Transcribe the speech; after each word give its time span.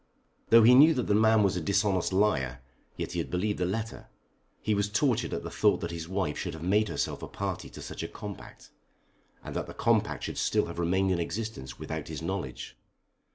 Though 0.49 0.63
he 0.63 0.73
knew 0.73 0.95
that 0.95 1.03
the 1.05 1.13
man 1.13 1.43
was 1.43 1.55
a 1.55 1.61
dishonest 1.61 2.11
liar 2.11 2.63
yet 2.97 3.11
he 3.11 3.19
had 3.19 3.29
believed 3.29 3.59
the 3.59 3.67
letter. 3.67 4.07
He 4.59 4.73
was 4.73 4.89
tortured 4.89 5.31
at 5.31 5.43
the 5.43 5.51
thought 5.51 5.79
that 5.81 5.91
his 5.91 6.09
wife 6.09 6.39
should 6.39 6.55
have 6.55 6.63
made 6.63 6.87
herself 6.87 7.21
a 7.21 7.27
party 7.27 7.69
to 7.69 7.83
such 7.83 8.01
a 8.01 8.07
compact, 8.07 8.71
and 9.43 9.55
that 9.55 9.67
the 9.67 9.75
compact 9.75 10.23
should 10.23 10.39
still 10.39 10.65
have 10.65 10.79
remained 10.79 11.11
in 11.11 11.19
existence 11.19 11.77
without 11.77 12.07
his 12.07 12.23
knowledge. 12.23 12.75